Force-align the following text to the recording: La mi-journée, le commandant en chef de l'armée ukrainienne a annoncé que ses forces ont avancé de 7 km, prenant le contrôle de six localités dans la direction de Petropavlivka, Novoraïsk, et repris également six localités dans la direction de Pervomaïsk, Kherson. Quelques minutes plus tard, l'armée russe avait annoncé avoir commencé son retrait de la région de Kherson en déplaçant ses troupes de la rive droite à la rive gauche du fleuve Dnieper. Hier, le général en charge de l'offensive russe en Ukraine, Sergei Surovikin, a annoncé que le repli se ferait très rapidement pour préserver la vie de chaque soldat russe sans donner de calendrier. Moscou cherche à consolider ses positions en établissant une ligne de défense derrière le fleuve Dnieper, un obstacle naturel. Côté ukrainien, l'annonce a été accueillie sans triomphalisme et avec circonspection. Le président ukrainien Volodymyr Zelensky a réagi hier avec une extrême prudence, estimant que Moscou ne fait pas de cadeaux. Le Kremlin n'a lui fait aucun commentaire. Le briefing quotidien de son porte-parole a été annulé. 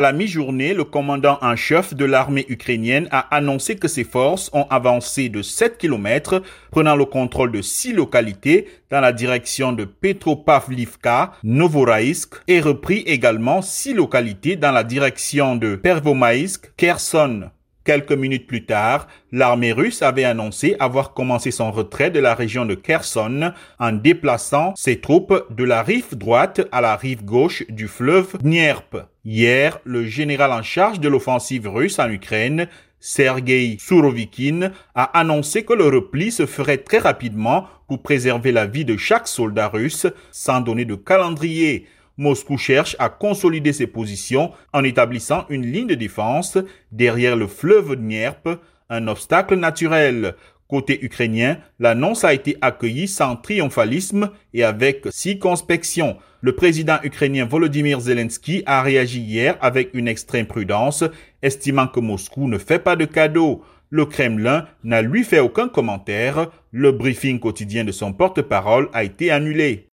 La 0.00 0.12
mi-journée, 0.12 0.74
le 0.74 0.84
commandant 0.84 1.38
en 1.42 1.56
chef 1.56 1.92
de 1.92 2.04
l'armée 2.04 2.46
ukrainienne 2.48 3.08
a 3.10 3.34
annoncé 3.34 3.74
que 3.74 3.88
ses 3.88 4.04
forces 4.04 4.48
ont 4.52 4.68
avancé 4.70 5.28
de 5.28 5.42
7 5.42 5.76
km, 5.76 6.40
prenant 6.70 6.94
le 6.94 7.04
contrôle 7.04 7.50
de 7.50 7.60
six 7.62 7.92
localités 7.92 8.68
dans 8.90 9.00
la 9.00 9.12
direction 9.12 9.72
de 9.72 9.84
Petropavlivka, 9.84 11.32
Novoraïsk, 11.42 12.36
et 12.46 12.60
repris 12.60 12.98
également 13.06 13.60
six 13.60 13.92
localités 13.92 14.54
dans 14.54 14.70
la 14.70 14.84
direction 14.84 15.56
de 15.56 15.74
Pervomaïsk, 15.74 16.70
Kherson. 16.76 17.50
Quelques 17.88 18.12
minutes 18.12 18.46
plus 18.46 18.66
tard, 18.66 19.08
l'armée 19.32 19.72
russe 19.72 20.02
avait 20.02 20.24
annoncé 20.24 20.76
avoir 20.78 21.14
commencé 21.14 21.50
son 21.50 21.72
retrait 21.72 22.10
de 22.10 22.20
la 22.20 22.34
région 22.34 22.66
de 22.66 22.74
Kherson 22.74 23.54
en 23.78 23.92
déplaçant 23.92 24.74
ses 24.76 25.00
troupes 25.00 25.46
de 25.48 25.64
la 25.64 25.82
rive 25.82 26.14
droite 26.14 26.60
à 26.70 26.82
la 26.82 26.96
rive 26.96 27.24
gauche 27.24 27.64
du 27.70 27.88
fleuve 27.88 28.36
Dnieper. 28.42 29.04
Hier, 29.24 29.80
le 29.84 30.04
général 30.04 30.52
en 30.52 30.62
charge 30.62 31.00
de 31.00 31.08
l'offensive 31.08 31.66
russe 31.66 31.98
en 31.98 32.10
Ukraine, 32.10 32.68
Sergei 33.00 33.78
Surovikin, 33.80 34.70
a 34.94 35.04
annoncé 35.18 35.64
que 35.64 35.72
le 35.72 35.86
repli 35.86 36.30
se 36.30 36.44
ferait 36.44 36.76
très 36.76 36.98
rapidement 36.98 37.68
pour 37.86 38.02
préserver 38.02 38.52
la 38.52 38.66
vie 38.66 38.84
de 38.84 38.98
chaque 38.98 39.28
soldat 39.28 39.68
russe 39.68 40.06
sans 40.30 40.60
donner 40.60 40.84
de 40.84 40.94
calendrier. 40.94 41.86
Moscou 42.18 42.58
cherche 42.58 42.96
à 42.98 43.08
consolider 43.08 43.72
ses 43.72 43.86
positions 43.86 44.50
en 44.72 44.82
établissant 44.82 45.46
une 45.48 45.64
ligne 45.64 45.86
de 45.86 45.94
défense 45.94 46.58
derrière 46.92 47.36
le 47.36 47.46
fleuve 47.46 47.94
Dnieper, 47.94 48.56
un 48.90 49.06
obstacle 49.06 49.54
naturel. 49.54 50.34
Côté 50.66 51.02
ukrainien, 51.02 51.58
l'annonce 51.78 52.24
a 52.24 52.34
été 52.34 52.58
accueillie 52.60 53.08
sans 53.08 53.36
triomphalisme 53.36 54.30
et 54.52 54.64
avec 54.64 55.06
circonspection. 55.10 56.18
Le 56.42 56.54
président 56.54 56.98
ukrainien 57.02 57.46
Volodymyr 57.46 58.00
Zelensky 58.00 58.64
a 58.66 58.82
réagi 58.82 59.20
hier 59.20 59.56
avec 59.62 59.90
une 59.94 60.08
extrême 60.08 60.46
prudence, 60.46 61.04
estimant 61.40 61.86
que 61.86 62.00
Moscou 62.00 62.48
ne 62.48 62.58
fait 62.58 62.80
pas 62.80 62.96
de 62.96 63.06
cadeaux. 63.06 63.62
Le 63.90 64.04
Kremlin 64.04 64.66
n'a 64.84 65.00
lui 65.00 65.24
fait 65.24 65.40
aucun 65.40 65.68
commentaire. 65.68 66.50
Le 66.70 66.92
briefing 66.92 67.40
quotidien 67.40 67.84
de 67.84 67.92
son 67.92 68.12
porte-parole 68.12 68.90
a 68.92 69.04
été 69.04 69.30
annulé. 69.30 69.88